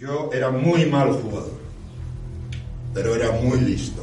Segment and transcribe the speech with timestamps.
[0.00, 1.58] Yo era muy mal jugador,
[2.94, 4.00] pero era muy listo.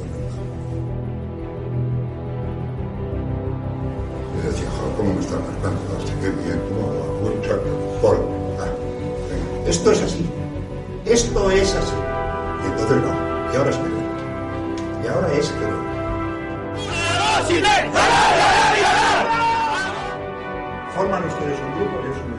[4.34, 5.80] Yo decía, joder, ¿cómo me está marcando?
[5.96, 6.92] Hasta qué bien, cómo
[8.02, 8.16] por,
[8.60, 8.68] ah,
[9.66, 10.26] Esto es así.
[11.06, 11.94] Esto es así.
[12.62, 13.52] Y entonces no.
[13.54, 15.02] Y ahora es que no.
[15.02, 15.76] Y ahora es que no.
[20.94, 22.35] Forman ustedes un grupo, yo soy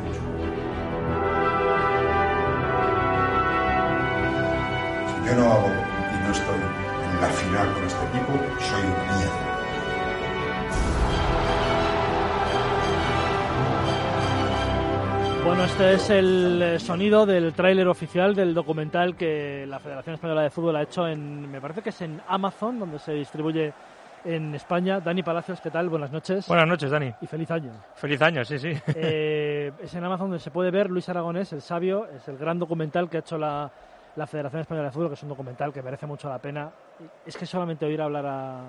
[5.28, 9.47] yo no hago y no estoy en la final con este equipo, soy un miedo.
[15.46, 20.43] Bueno, este es el eh, sonido del tráiler oficial del documental que la Federación Española
[20.43, 23.74] de Fútbol ha hecho en, me parece que es en Amazon, donde se distribuye
[24.24, 25.02] en España.
[25.02, 25.89] Dani Palacios, ¿qué tal?
[25.89, 26.47] Buenas noches.
[26.47, 27.14] Buenas noches, Dani.
[27.21, 27.71] Y feliz año.
[27.96, 28.71] Feliz año, sí, sí.
[28.96, 32.59] Eh, es en Amazon donde se puede ver Luis Aragonés, el sabio, es el gran
[32.59, 33.72] documental que ha hecho la,
[34.17, 36.72] la Federación Española de Fútbol, que es un documental que merece mucho la pena.
[37.25, 38.61] Es que solamente oír hablar a,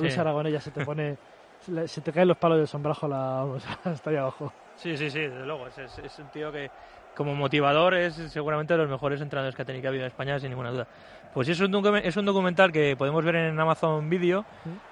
[0.00, 1.18] Luis Aragonés ya se te pone,
[1.86, 3.42] se te caen los palos del sombrajo la,
[3.84, 4.52] hasta ahí abajo.
[4.76, 5.66] Sí, sí, sí, desde luego.
[5.66, 6.70] Es, es, un tío que
[7.16, 10.38] como motivador es seguramente de los mejores entrenadores que ha tenido que habido en España,
[10.38, 10.86] sin ninguna duda.
[11.34, 14.44] Pues es un, es un documental que podemos ver en Amazon Video.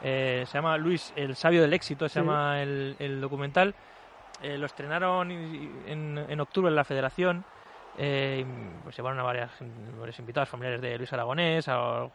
[0.02, 3.74] Eh, se llama Luis, el sabio del éxito, se llama el, documental.
[4.42, 7.44] Eh, lo estrenaron en, en octubre en la Federación.
[8.02, 8.46] Eh,
[8.82, 9.50] pues llevaron a varias,
[9.98, 12.08] varios invitados familiares de Luis Aragonés, a,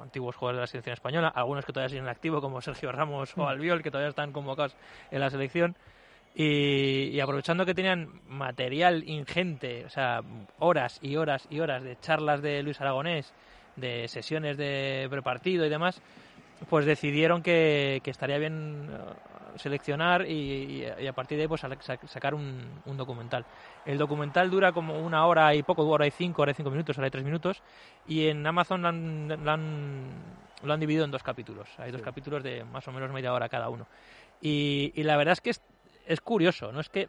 [0.00, 3.36] antiguos jugadores de la selección española, algunos que todavía siguen en activo, como Sergio Ramos
[3.36, 3.46] o mm.
[3.48, 4.76] Albiol, que todavía están convocados
[5.10, 5.74] en la selección.
[6.32, 10.20] Y, aprovechando que tenían material ingente, o sea,
[10.60, 13.34] horas y horas y horas de charlas de Luis Aragonés,
[13.74, 16.00] de sesiones de prepartido y demás,
[16.70, 18.90] pues decidieron que, estaría bien
[19.56, 21.62] seleccionar y, a partir de ahí pues
[22.06, 23.44] sacar un, documental.
[23.84, 26.98] El documental dura como una hora y poco, hora y cinco, hora y cinco minutos,
[26.98, 27.62] hora y tres minutos
[28.06, 29.28] y en Amazon lo han,
[30.62, 31.68] lo han, dividido en dos capítulos.
[31.78, 33.86] Hay dos capítulos de más o menos media hora cada uno.
[34.40, 35.50] Y, la verdad es que
[36.06, 37.08] es curioso, no es que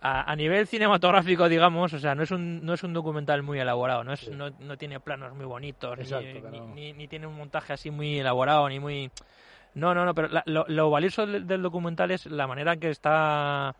[0.00, 4.04] a, nivel cinematográfico, digamos, o sea, no es un, no es un documental muy elaborado,
[4.04, 5.98] no, es, no, no, tiene planos muy bonitos,
[6.74, 9.10] ni, ni, tiene un montaje así muy elaborado, ni muy...
[9.74, 13.74] No, no, no, pero lo, valioso del, documental es la manera en que está,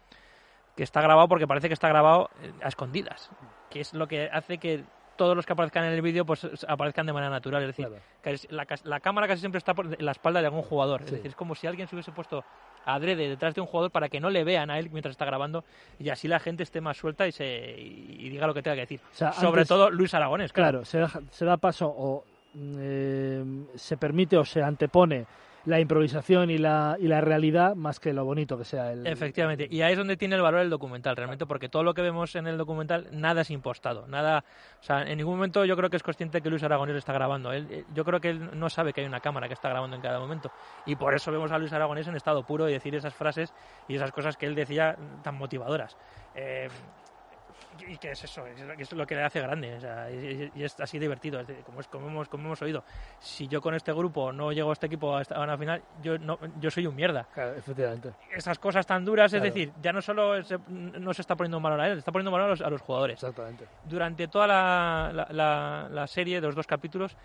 [0.77, 3.31] que está grabado, porque parece que está grabado eh, a escondidas,
[3.71, 4.85] que es lo que hace que
[5.17, 7.63] todos los que aparezcan en el vídeo pues aparezcan de manera natural.
[7.65, 7.89] Es decir,
[8.51, 11.03] la, cámara casi siempre está por la espalda de algún jugador.
[11.03, 12.45] Es decir, es como si alguien se hubiese puesto
[12.87, 15.65] adrede detrás de un jugador para que no le vean a él mientras está grabando
[15.99, 19.01] y así la gente esté más suelta y, se, diga lo que tenga que decir.
[19.13, 20.53] Sobre todo Luis Aragones.
[20.53, 22.25] Claro, se, da, se, da, paso o
[22.57, 23.45] eh,
[23.75, 25.27] se permite o se antepone
[25.65, 29.07] la improvisación y la, y la realidad más que lo bonito que sea el...
[29.07, 32.03] Efectivamente, y ahí es donde tiene el valor el documental, realmente, porque todo lo que
[32.03, 34.45] vemos en el documental, nada es impostado, nada...
[34.81, 37.53] O sea, en ningún momento yo creo que es consciente que Luis Aragonés está grabando.
[37.53, 39.97] Él, eh, yo creo que él no sabe que hay una cámara que está grabando
[39.97, 40.51] en cada momento,
[40.87, 43.53] y por eso vemos a Luis Aragonés en estado puro y decir esas frases
[43.89, 45.97] y esas cosas que él decía tan motivadoras.
[46.35, 46.69] Eh,
[47.87, 50.99] y que es eso, es lo que le hace grande, o sea, y, es así
[50.99, 52.83] divertido, como, es, como, hemos, como hemos oído.
[53.21, 56.39] Si yo con este grupo no llego a este equipo a, una final, yo, no,
[56.61, 57.27] yo soy un mierda.
[57.33, 58.13] Claro, efectivamente.
[58.35, 61.81] Esas cosas tan duras, es decir, ya no solo se, no se está poniendo valor
[61.81, 63.15] a él, se está poniendo valor a los, a los jugadores.
[63.15, 63.67] Exactamente.
[63.85, 67.17] Durante toda la, la, la serie los dos capítulos,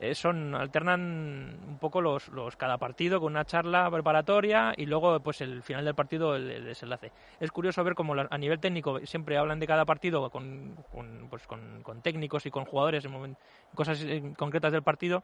[0.00, 5.20] eh, son alternan un poco los, los cada partido con una charla preparatoria y luego
[5.20, 7.12] pues el final del partido el, desenlace.
[7.38, 11.46] Es curioso ver cómo a nivel técnico siempre hablan de cada partido con, con, pues,
[11.46, 13.36] con, con técnicos y con jugadores en
[13.74, 14.02] cosas
[14.38, 15.22] concretas del partido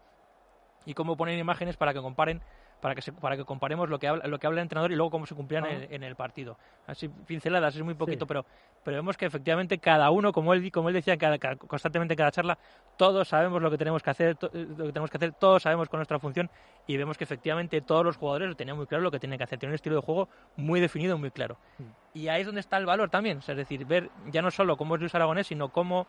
[0.84, 2.42] y cómo ponen imágenes para que comparen
[2.81, 5.10] para que para que comparemos lo que habla lo que habla el entrenador y luego
[5.10, 6.59] cómo se cumplían en, el partido.
[6.87, 8.44] Así pinceladas es muy poquito pero
[8.84, 12.31] pero vemos que efectivamente cada uno como él como él decía cada, constantemente en cada
[12.31, 12.59] charla
[12.97, 15.88] todos sabemos lo que tenemos que hacer eh, lo que tenemos que hacer todos sabemos
[15.88, 16.50] con nuestra función
[16.86, 19.59] y vemos que efectivamente todos los jugadores tenían muy claro lo que tienen que hacer.
[19.59, 21.56] Tienen un estilo de juego muy definido muy claro.
[21.78, 22.19] Mm.
[22.19, 24.94] y ahí es donde está el valor también es decir ver ya no solo cómo
[24.94, 26.06] es Luis Aragonés sino cómo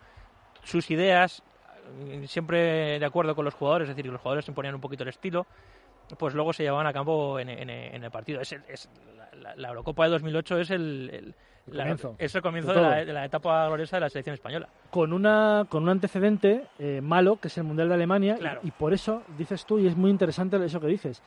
[0.64, 1.44] sus ideas
[2.26, 5.04] siempre de acuerdo con los jugadores, es decir, que los jugadores se imponían un poquito
[5.04, 5.46] el estilo,
[6.18, 8.42] pues luego se llevaban a campo en, el partido.
[8.42, 8.56] Es,
[9.56, 14.02] la, Eurocopa de 2008 es el, comienzo, es el comienzo de, la, etapa gloriosa de
[14.02, 14.70] la selección española.
[14.90, 18.94] Con, una, con un antecedente eh, malo, que es el Mundial de Alemania, y, por
[18.94, 21.22] eso dices tú, y es muy interesante eso que dices,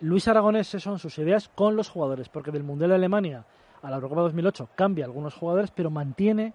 [0.00, 3.44] Luis Aragonés son sus ideas con los jugadores, porque del Mundial de Alemania
[3.82, 6.52] a la Eurocopa 2008 cambia algunos jugadores, pero mantiene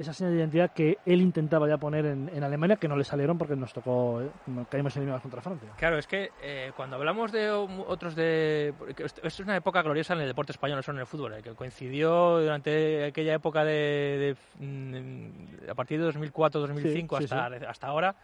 [0.00, 3.36] esa señal de identidad que él intentaba ya poner en, Alemania, que no le salieron
[3.36, 4.30] porque nos tocó, eh,
[4.70, 5.68] caímos eliminados contra Francia.
[5.76, 8.72] Claro, es que eh, cuando hablamos de otros de...
[8.96, 11.42] Esto es una época gloriosa en el deporte español, no solo en el fútbol, eh,
[11.42, 14.36] que coincidió durante aquella época de...
[14.58, 18.16] Mm, a partir de 2004-2005 hasta, hasta ahora,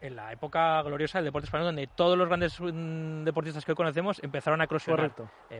[0.00, 3.76] en la época gloriosa del deporte español, donde todos los grandes mm, deportistas que hoy
[3.76, 5.12] conocemos empezaron a crossfit.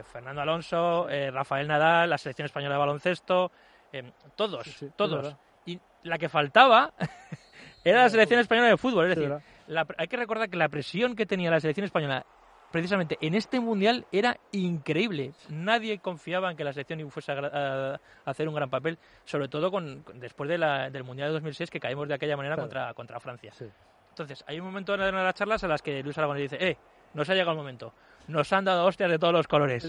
[0.05, 3.53] Fernando Alonso, Rafael Nadal, la selección española de baloncesto...
[4.35, 5.37] todos, todos
[5.69, 6.95] y la que faltaba
[7.85, 9.11] era la selección española de fútbol.
[9.11, 9.35] Es decir,
[9.97, 12.25] hay que recordar que la presión que tenía la selección española
[12.71, 15.33] precisamente en este mundial era increíble.
[15.49, 20.05] Nadie confiaba en que la selección fuese a, hacer un gran papel, sobre todo con,
[20.15, 23.53] después de la, del mundial de 2006 que caímos de aquella manera contra, contra Francia.
[24.11, 26.77] Entonces, hay un momento en las charlas en las que Luis Aragonés dice, eh,
[27.15, 27.95] nos ha llegado el momento.
[28.27, 29.89] Nos han dado hostias de todos los colores.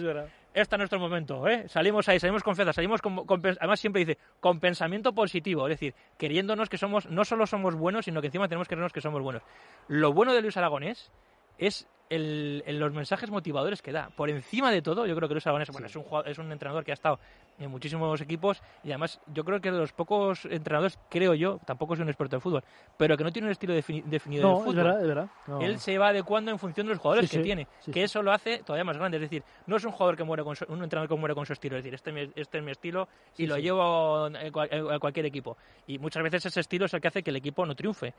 [0.54, 1.68] Este es nuestro momento, ¿eh?
[1.68, 3.26] Salimos ahí, salimos con confianza, salimos con,
[3.60, 8.06] además siempre dice, con pensamiento positivo, es decir, queriéndonos que somos, no solo somos buenos,
[8.06, 9.44] sino que encima tenemos que creernos que somos buenos.
[9.88, 11.12] Lo bueno de Luis Aragonés
[11.58, 14.10] es el, los mensajes motivadores que da.
[14.10, 16.84] Por encima de todo, yo creo que Luis Aragonés bueno, es, un, es un entrenador
[16.84, 17.20] que ha estado
[17.60, 21.96] en muchísimos equipos y además yo creo que de los pocos entrenadores, creo yo, tampoco
[21.96, 22.64] soy un experto de fútbol,
[22.98, 24.70] pero que no tiene un estilo definido de fútbol.
[24.70, 25.30] Es verdad, es verdad.
[25.62, 28.60] Él se va adecuando en función de los jugadores que tiene, que eso lo hace
[28.60, 29.18] todavía más grande.
[29.18, 31.54] Es decir, no es un jugador que muere con un entrenador que muere con su
[31.54, 33.08] estilo, es decir, este, este es mi estilo
[33.38, 35.58] y lo llevo a cualquier equipo.
[35.88, 38.14] Y muchas veces ese estilo es el que hace que el equipo no triunfe.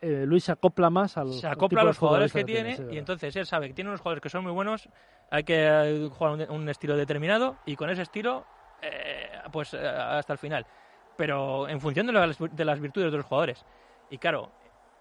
[0.00, 3.34] Eh, Luis se acopla más al Se acopla a los jugadores que tiene y entonces
[3.36, 4.88] él sabe que tiene unos jugadores que son muy buenos,
[5.30, 8.44] hay que eh, jugar un, estilo determinado y con ese estilo,
[8.92, 10.66] eh, pues eh, hasta el final.
[11.16, 13.64] Pero en función de las, de las virtudes de los jugadores.
[14.10, 14.50] Y claro,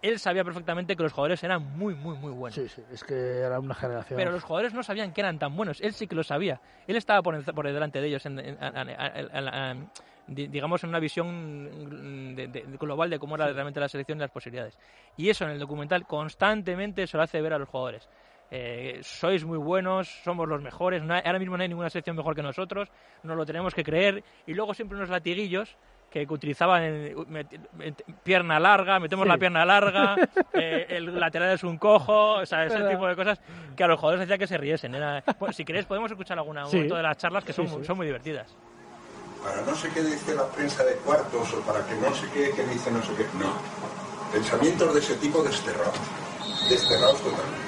[0.01, 2.55] él sabía perfectamente que los jugadores eran muy, muy, muy buenos.
[2.55, 4.17] Sí, sí, es que era una generación.
[4.17, 5.81] Pero los jugadores no sabían que eran tan buenos.
[5.81, 6.61] Él sí que lo sabía.
[6.87, 8.23] Él estaba por, por delante de ellos,
[10.27, 12.35] digamos, en una visión
[12.79, 14.77] global de cómo era realmente la selección y las posibilidades.
[15.17, 18.07] Y eso en el documental constantemente se lo hace ver a los jugadores.
[18.51, 22.43] Eh, sois muy buenos, somos los mejores, ahora mismo no hay ninguna selección mejor que
[22.43, 22.89] nosotros,
[23.23, 25.77] nos lo tenemos que creer, y luego siempre unos latiguillos
[26.09, 27.13] que utilizaban
[28.23, 30.15] pierna larga, metemos la pierna larga,
[30.53, 33.41] eh, el lateral es un cojo, o sea, ese tipo de cosas
[33.75, 34.95] que a los jugadores hacía que se riesen.
[35.51, 38.55] si queréis podemos escuchar alguna de las charlas que son, son muy divertidas.
[39.43, 42.51] Para no sé qué dice la prensa de cuartos o para que no sé qué,
[42.55, 43.25] qué dice no sé qué.
[43.37, 43.53] No.
[44.31, 45.99] Pensamientos de ese tipo desterrados.
[46.67, 47.64] Desterrados totalmente.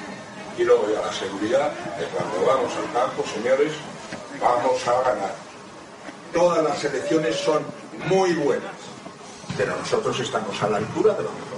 [0.58, 3.74] Y luego ya la seguridad de cuando vamos al campo, señores,
[4.42, 5.36] vamos a ganar.
[6.34, 7.64] Todas las elecciones son
[8.10, 8.74] muy buenas,
[9.56, 11.58] pero nosotros estamos a la altura de lo mejor.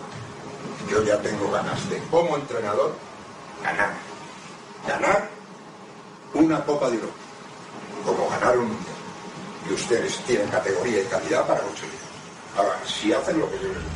[0.92, 2.94] Yo ya tengo ganas de, como entrenador,
[3.64, 3.94] ganar.
[4.86, 5.30] Ganar
[6.34, 7.14] una Copa de Europa,
[8.06, 8.96] como ganar un Mundial.
[9.70, 12.00] Y ustedes tienen categoría y calidad para conseguirlo.
[12.58, 13.90] Ahora, si hacen lo que yo les digo.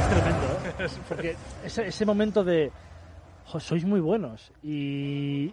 [0.00, 0.46] Es tremendo,
[0.78, 1.00] ¿eh?
[1.08, 2.70] Porque ese momento de
[3.58, 4.52] sois muy buenos.
[4.62, 5.52] Y,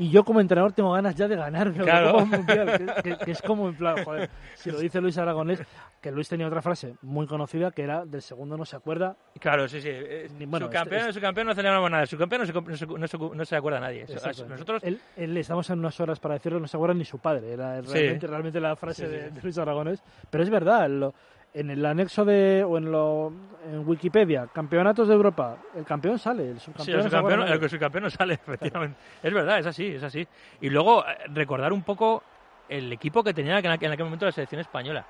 [0.00, 2.24] y yo como entrenador tengo ganas ya de ganar claro.
[2.24, 2.94] mundial,
[3.24, 5.62] que, es como en plan, joder, si lo dice Luis Aragonés,
[6.00, 9.14] que Luis tenía otra frase muy conocida que era del segundo no se acuerda.
[9.38, 9.90] Claro, sí, sí.
[9.90, 13.78] Eh, su, campeón, su campeón no celebramos nada, su campeón no se, no se, acuerda
[13.78, 14.06] nadie.
[14.48, 14.82] Nosotros...
[14.82, 17.82] Él, él, estamos en unas horas para decirlo, no se acuerda ni su padre, era
[17.82, 21.12] realmente, realmente la frase de, Luis Aragonés, pero es verdad, lo,
[21.52, 23.32] en el anexo de o en lo
[23.64, 28.10] en Wikipedia campeonatos de Europa el campeón sale el subcampeón, sí, el, subcampeón, el subcampeón
[28.10, 28.98] sale efectivamente.
[29.22, 30.26] Es verdad es así es así.
[30.60, 32.22] Y luego eh, recordar un poco
[32.68, 35.04] el equipo que tenía en aquel, momento la selección española.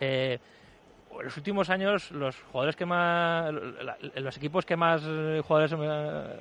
[0.00, 0.38] Eh,
[1.16, 3.52] en los últimos años los jugadores que más
[4.16, 5.72] los equipos que más eh, jugadores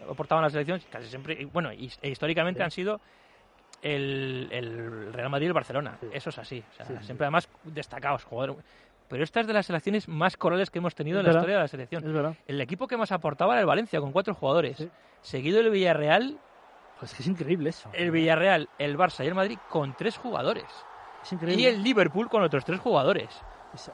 [0.09, 2.99] aportaban a la selección casi siempre bueno e históricamente han sido
[3.83, 5.99] el, el, Real Madrid y el Barcelona.
[6.11, 6.63] Eso es así.
[7.01, 8.63] siempre además destacados, jugadores
[9.13, 11.61] pero esta es de las selecciones más corales que hemos tenido en la historia de
[11.61, 12.35] la selección.
[12.47, 14.87] El equipo que más aportaba era el Valencia, con cuatro jugadores.
[15.21, 16.39] Seguido el Villarreal.
[16.97, 17.91] Pues es increíble eso.
[17.93, 20.65] El Villarreal, el Barça y el Madrid con tres jugadores.
[21.47, 23.29] Y el Liverpool con otros tres jugadores.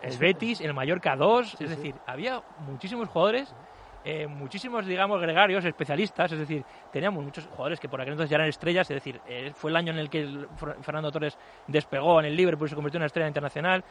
[0.02, 1.60] el Betis, el Mallorca dos.
[1.60, 3.54] es decir, había muchísimos jugadores.
[4.06, 8.38] Eh, muchísimos, digamos, gregarios, especialistas, es decir, teníamos muchos jugadores que por aquel entonces ya
[8.38, 10.25] eran estrellas, es decir, eh, fue el año en el que
[10.82, 11.38] Fernando Torres
[11.68, 13.84] despegó en el Liverpool y se convirtió en una estrella internacional,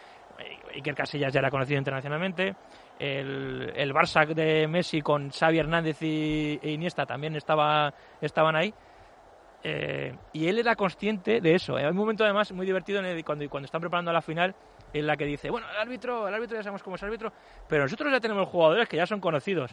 [0.74, 2.54] Iker Casillas ya era conocido internacionalmente.
[2.98, 8.72] El, el Barça de Messi con Xavi Hernández y, e Iniesta también estaba, estaban ahí.
[9.62, 11.76] Eh, y él era consciente de eso.
[11.76, 14.54] Hay un momento además muy divertido en cuando, cuando están preparando la final
[14.92, 17.32] en la que dice, bueno, el árbitro, el árbitro ya sabemos cómo es el árbitro,
[17.68, 19.70] pero nosotros ya tenemos jugadores que ya son conocidos.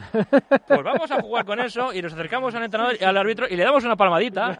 [0.66, 3.56] Pues vamos a jugar con eso y nos acercamos al entrenador y al árbitro y
[3.56, 4.58] le damos una palmadita.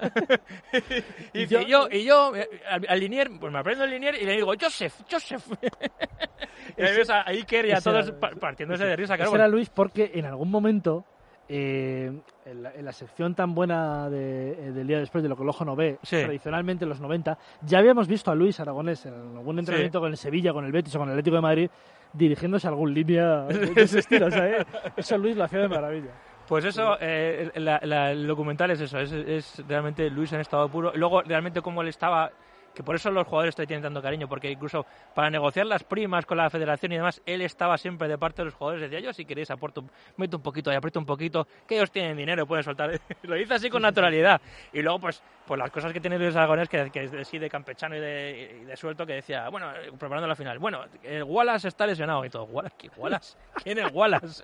[1.35, 4.25] y, y yo, y yo eh, al, al linier, pues me aprendo el linier y
[4.25, 5.45] le digo, Joseph, Joseph.
[6.77, 9.17] y ahí ves a Iker y a ese todos era- pa- partiéndose de risa.
[9.17, 11.05] Claro, Ese era Luis porque en algún momento,
[11.49, 12.11] eh,
[12.45, 15.43] en, la, en la sección tan buena de- eh, del día después de lo que
[15.43, 16.17] el ojo no ve, Sí.
[16.23, 20.17] tradicionalmente en los 90, ya habíamos visto a Luis Aragonés en algún entrenamiento con el
[20.17, 21.71] Sevilla, con el Betis o con el Atlético de Madrid,
[22.13, 24.27] dirigiéndose a algún línea de, de ese estilo.
[24.27, 26.11] o sea, eh, eso Luis lo hacía de maravilla.
[26.49, 30.69] Pues eso, eh, la- la- el documental es eso, es, es realmente Luis en estado
[30.69, 30.93] puro.
[30.95, 32.31] Luego, realmente, cómo él estaba,
[32.77, 36.27] que por eso los jugadores te tienen tanto cariño, porque incluso para negociar las primas
[36.27, 38.83] con la federación y demás, él estaba siempre de parte de los jugadores.
[38.83, 39.83] Decía, yo si queréis aporto,
[40.19, 43.01] meto un poquito y aprieto un poquito, que ellos tienen dinero, pueden soltar.
[43.23, 44.43] Lo dice así con naturalidad.
[44.75, 47.39] Y luego, pues, pues las cosas que tiene Luis Aragonés, que, que es de, sí,
[47.39, 50.85] de campechano y de, y de suelto, que decía, bueno, eh, preparando la final, bueno,
[51.03, 52.45] el Wallace está lesionado y todo.
[52.45, 52.77] ¿Wallace?
[52.77, 53.39] ¿Qué Wallace?
[53.65, 54.43] ¿Quién es Wallace?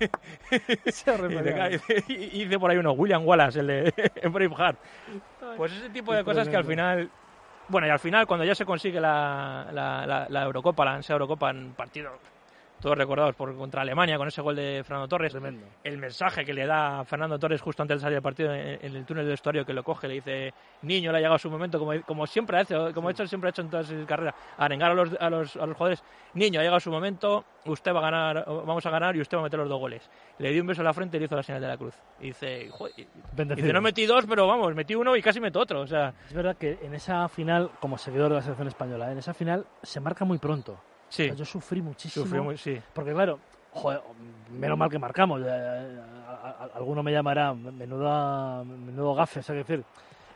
[0.90, 1.14] Se
[2.08, 3.94] Y dice por ahí uno, William Wallace, el de
[4.28, 4.76] Braveheart.
[5.56, 7.08] Pues ese tipo de cosas que al final...
[7.70, 11.50] Bueno, y al final, cuando ya se consigue la, la, la, Eurocopa, la ansia Eurocopa
[11.50, 12.10] en partido,
[12.80, 15.66] todos recordados por contra Alemania con ese gol de Fernando Torres, Tremendo.
[15.84, 18.96] el mensaje que le da Fernando Torres justo antes de salir del partido en, en
[18.96, 21.78] el túnel de vestuario que lo coge, le dice, niño, le ha llegado su momento,
[21.78, 24.90] como, como siempre hace, como ha hecho, siempre ha hecho en toda su carrera, arengar
[24.90, 26.02] a los, a, los, a los jugadores,
[26.34, 29.42] niño, ha llegado su momento, usted va a ganar, vamos a ganar y usted va
[29.42, 30.10] a meter los dos goles.
[30.38, 31.94] Le dio un beso en la frente y le hizo la señal de la cruz.
[32.20, 33.66] Y dice, "Joder", y- Bendecido.
[33.66, 35.80] dice, no metí dos, pero vamos, metí uno y casi meto otro.
[35.82, 39.18] O sea, Es verdad que en esa final, como seguidor de la selección española, en
[39.18, 40.78] esa final se marca muy pronto.
[41.10, 42.24] Sí, yo sufrí muchísimo.
[42.24, 42.80] sufrió muy, sí.
[42.94, 43.38] Porque claro,
[43.72, 44.00] joder,
[44.50, 45.42] menos mal que marcamos.
[45.44, 46.00] eh,
[46.42, 49.84] a- alguno me llamará menuda, menudo gafe, o sea, que decir,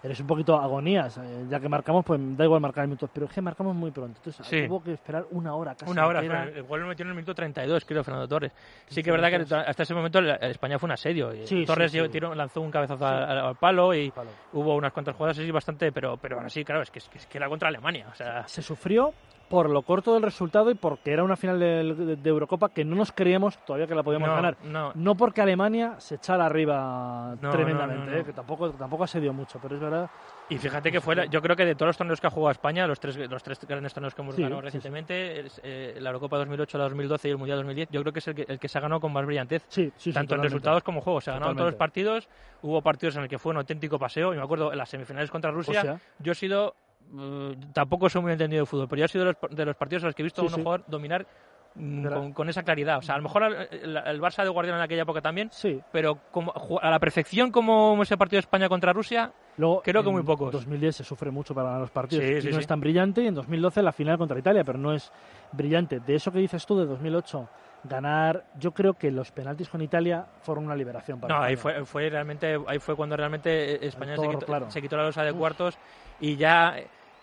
[0.02, 1.16] eres un poquito agonías.
[1.18, 4.18] eh, ya que marcamos, pues da igual marcar minutos, pero es que marcamos muy pronto.
[4.18, 4.66] Entonces Sí.
[4.68, 5.90] hubo que esperar una hora casi.
[5.90, 8.52] Una hora, fue- el gol lo metió en el minuto 32, creo, Fernando Torres.
[8.86, 11.32] Sí que es verdad que hasta ese momento España fue un asedio.
[11.46, 14.30] Sí, Torres tiró- lanzó un cabezazo al, al palo y Palo.
[14.52, 17.18] hubo unas cuantas jugadas así bastante, pero, pero aún así, claro, es que, es que,
[17.18, 18.08] es que era contra Alemania.
[18.12, 19.14] O sea, Se sufrió
[19.48, 23.12] por lo corto del resultado y porque era una final de, Eurocopa que no nos
[23.12, 24.56] creíamos todavía que la podíamos no, ganar.
[24.64, 29.58] no, No porque Alemania se echara arriba No, tremendamente, eh, que tampoco, tampoco asedió mucho,
[29.60, 30.10] pero es verdad.
[30.48, 32.50] Y fíjate que fue, la- yo creo que de todos los torneos que ha jugado
[32.52, 36.10] España, los tres, los tres grandes torneos que hemos Sí, ganado sí, recientemente, eh, la
[36.10, 38.58] Eurocopa 2008, la 2012 y el Mundial 2010, yo creo que es el que, el
[38.58, 39.64] que se ha ganado con más brillantez.
[39.68, 41.24] Sí, sí, sí, tanto en resultados como juegos.
[41.24, 42.28] Se ganaron todos los partidos,
[42.62, 44.34] hubo partidos en el que fue un auténtico paseo.
[44.34, 46.00] Y me acuerdo en las semifinales contra Rusia, Rusia.
[46.18, 46.74] yo he sido.
[47.18, 49.76] Eh, tampoco soy muy entendido de fútbol, pero yo he sido de los, de los
[49.76, 50.62] partidos en los que he visto Sí, a un sí.
[50.62, 51.26] jugador dominar
[51.74, 52.98] mm, con, con esa claridad.
[52.98, 56.18] O sea, a lo mejor el, Barça de Guardiola en aquella época también, Sí, pero
[56.30, 60.14] como, a la perfección como ese partido de España contra Rusia, Luego, Creo que en
[60.16, 60.50] muy pocos.
[60.52, 62.24] 2010 se sufre mucho para ganar los partidos.
[62.24, 63.22] Sí, y sí, no es tan brillante.
[63.22, 65.12] Y en 2012 la final contra Italia, pero no es
[65.52, 66.00] brillante.
[66.00, 67.48] De eso que dices tú de 2008,
[67.84, 72.08] ganar, yo creo que los penaltis conItalia fueron una liberación para No, ahí fue, fue
[72.10, 74.70] realmente, ahí fue cuando realmente eh, España se quitó, claro.
[74.70, 75.78] se quitó la losa de cuartos
[76.20, 76.76] y ya,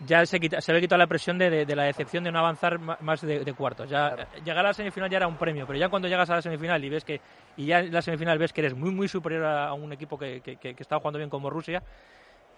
[0.07, 2.39] ya se, quita- se había quitado la presión de, de- de la decepción de no
[2.39, 3.89] avanzar más de, de cuartos.
[3.89, 4.29] Ya, Claro.
[4.43, 6.83] Llegar a la semifinal ya era un premio, pero ya cuando llegas a la semifinal
[6.83, 7.21] y ves que
[7.57, 10.17] y ya en la semifinal ves que eres muy muy superior a, a un equipo
[10.17, 11.81] que, que, que- que está jugando bien como Rusia,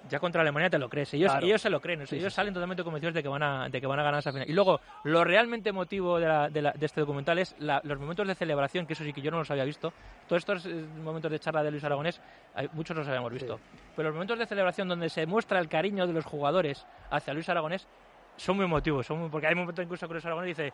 [0.09, 1.13] ya contra Alemania te lo crees.
[1.13, 1.45] Ellos, Claro.
[1.45, 2.05] ellos se lo creen.
[2.07, 4.19] Sí, ellos sí, salen totalmente convencidos de que van a, de que van a ganar
[4.19, 4.49] esa final.
[4.49, 7.99] Y luego, lo realmente emotivo de, la- de la- de este documental es la- los
[7.99, 9.93] momentos de celebración, que eso sí que yo no los había visto.
[10.27, 12.21] Todos estos eh, momentos de charla de Luis Aragonés,
[12.53, 13.59] hay- muchos los habíamos visto.
[13.95, 17.47] Pero los momentos de celebración donde se muestra el cariño de los jugadores hacia Luis
[17.49, 17.87] Aragonés
[18.35, 19.05] son muy emotivos.
[19.05, 20.73] Son muy- porque hay momentos incluso que Luis Aragonés dice,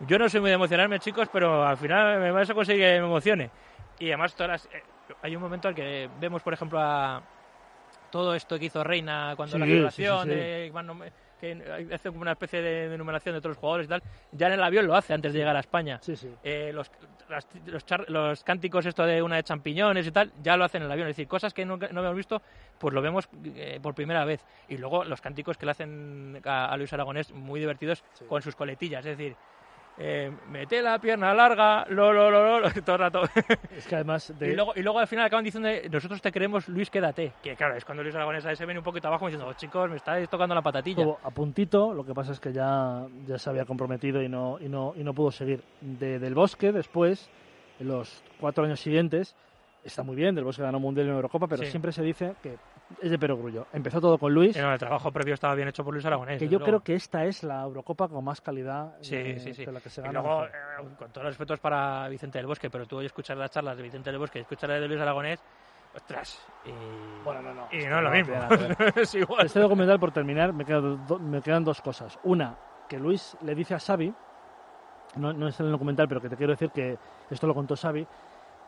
[0.00, 2.90] yo no soy muy de emocionarme, chicos, pero al final me vais a conseguir que
[3.00, 3.50] me emocione.
[4.00, 4.82] Y además, todas las- eh,
[5.22, 7.22] hay un momento en que vemos, por ejemplo, a
[8.14, 10.70] todo esto que hizo Reina cuando Sí, la sí, sí.
[10.70, 13.88] van nom- que hace como una especie de, de numeración de todos los jugadores y
[13.88, 15.98] tal, ya en el avión lo hace antes de llegar a España.
[16.00, 16.32] Sí, sí.
[16.44, 16.92] Eh, los,
[17.28, 20.82] las- los, char- los cánticos esto de una de champiñones y tal, ya lo hacen
[20.82, 21.08] en el avión.
[21.08, 22.40] Es decir, cosas que no, no habíamos visto,
[22.78, 24.44] pues lo vemos eh, por primera vez.
[24.68, 28.54] Y luego los cánticos que le hacen a, a Luis Aragonés, muy divertidos, con sus
[28.54, 29.04] coletillas.
[29.04, 29.34] Es decir,
[29.98, 33.22] eh, mete la pierna larga, lo, lo, lo, lo, todo el rato.
[33.76, 34.50] Es que además de...
[34.52, 37.32] Y luego, y luego al final acaban diciendo, nosotros te queremos, Luis, quédate.
[37.42, 39.88] Que claro, es cuando Luis Aragonés ahí se viene un poquito abajo diciendo, oh, chicos,
[39.90, 41.02] me estáis tocando la patatilla.
[41.02, 44.58] Estuvo a puntito, lo que pasa es que ya, ya se había comprometido y no,
[44.60, 45.62] y no, y no pudo seguir.
[45.80, 47.28] De, del Bosque, después,
[47.78, 49.36] en los cuatro años siguientes,
[49.84, 51.70] está muy bien, Del Bosque ganó Mundial y Eurocopa, pero Sí.
[51.70, 52.56] siempre se dice que
[53.00, 53.66] es de perogrullo.
[53.72, 56.38] Empezó todo con Luis, no, el trabajo previo estaba bien hecho por Luis Aragonés.
[56.38, 56.64] que yo luego.
[56.64, 59.64] creo que esta es la Eurocopa con más calidad Sí, eh, sí, sí.
[59.64, 60.20] de la que se Y gana.
[60.20, 60.50] luego, eh,
[60.96, 63.82] con todos los respetos para Vicente del Bosque, pero tú hoy escuchar las charlas de
[63.82, 65.40] Vicente del Bosque y escuchar las de Luis Aragonés,
[65.94, 66.38] ostras.
[66.66, 68.34] Y, Bueno, no, no, y no es lo mismo.
[68.96, 69.46] es igual.
[69.46, 72.18] Este documental, por terminar, me, quedan do- me quedan dos cosas.
[72.24, 72.54] Una,
[72.88, 74.12] que Luis le dice a Xavi,
[75.16, 76.96] no, no es en el documental, pero que te quiero decir que
[77.30, 78.06] esto lo contó Xavi,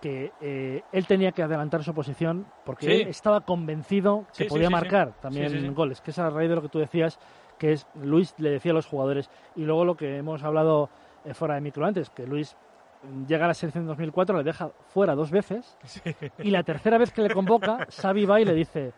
[0.00, 2.92] que eh, él tenía que adelantar su posición porque Sí.
[3.02, 6.56] él estaba convencido que Sí, podía sí, marcar también goles, que es a raíz de
[6.56, 7.18] lo que tú decías,
[7.58, 10.90] que es Luis le decía a los jugadores, y luego lo que hemos hablado
[11.24, 12.54] eh, fuera de micro antes, que Luis
[13.02, 15.76] mm, llega a la selección en 2004, le deja fuera dos veces,
[16.38, 18.92] y la tercera vez que le convoca, Xavi va y le dice,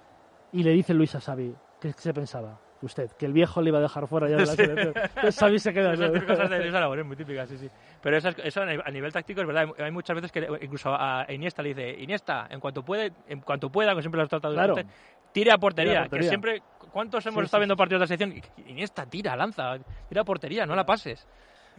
[0.52, 2.58] y le dice Luis a Xavi, ¿qué se pensaba?
[2.80, 4.92] Usted, que el viejo le iba a dejar fuera ya de la selección.
[4.96, 5.92] Entonces Xavi se queda.
[5.94, 7.68] Esas cosas de Luis Aragonés, muy típicas, sí, sí.
[8.00, 9.66] Pero esas- eso a nivel táctico es verdad.
[9.78, 13.68] Hay- muchas veces que incluso a Iniesta le dice, Iniesta, en cuanto puede, en cuanto
[13.70, 14.74] pueda, que siempre lo has tratado Claro.
[14.74, 14.92] durante,
[15.32, 15.92] tire a portería.
[15.92, 16.22] Tira a portería.
[16.22, 18.68] Que siempre, ¿cuántos hemos Sí, estado sí, viendo partidos de la selección?
[18.68, 19.76] Iniesta, tira, lanza,
[20.08, 21.26] tira a portería, no la pases.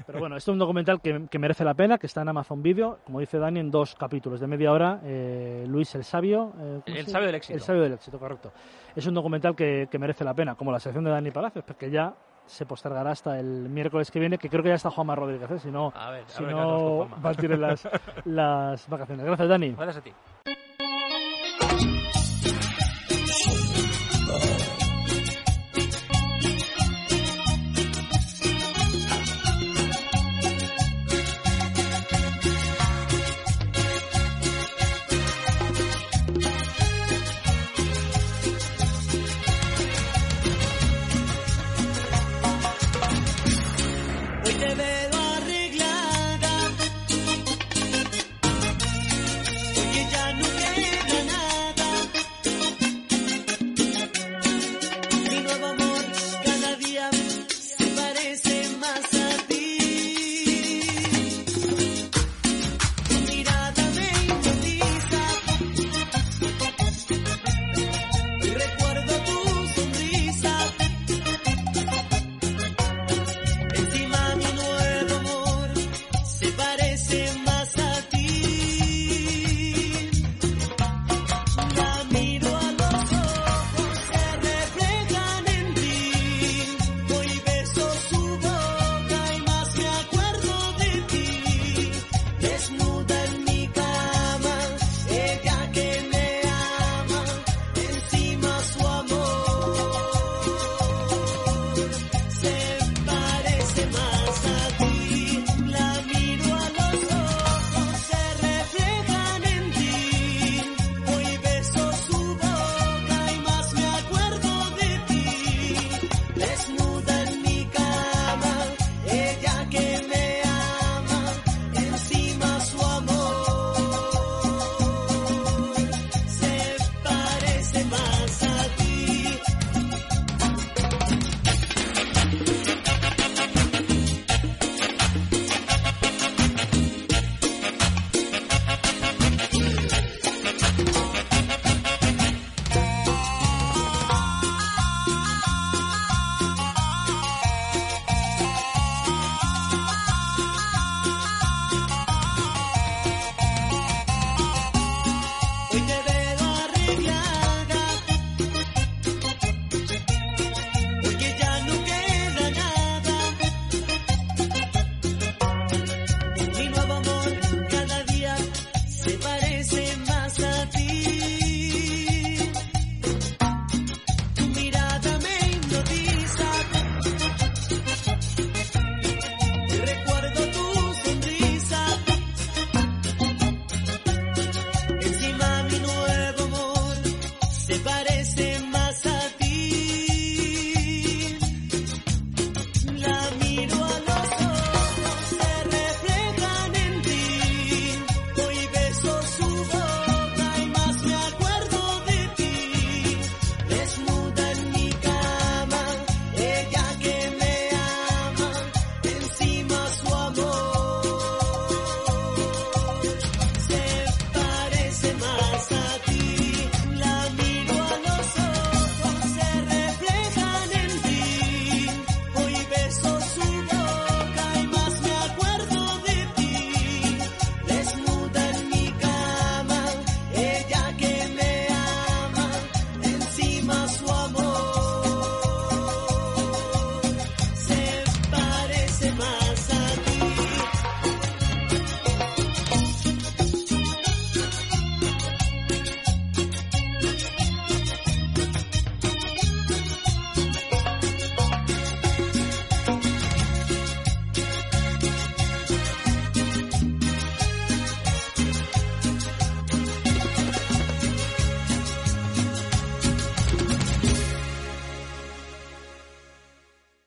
[0.06, 2.62] Pero bueno, esto es un documental que, que merece la pena, que está en Amazon
[2.64, 5.00] Video, como dice Dani, en dos capítulos de media hora.
[5.04, 6.54] eh, Luis el Sabio.
[6.60, 7.54] eh, ¿cómo El sabio del éxito.
[7.56, 8.52] El Sabio del Éxito, correcto.
[8.96, 11.90] Es un documental que, que merece la pena, como la sección de Dani Palacios, porque
[11.92, 12.14] ya
[12.46, 15.60] se postergará hasta el miércoles que viene, que creo que ya está Juanma Rodríguez, ¿eh?
[15.60, 17.88] si no, A ver, a si ver no va a tirar las,
[18.26, 19.24] las vacaciones.
[19.26, 19.70] Gracias, Dani.
[19.72, 20.12] Gracias a ti.